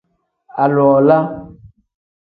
[0.63, 1.17] Aluwala.